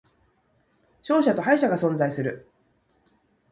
[1.03, 2.49] 勝者と敗者が存在する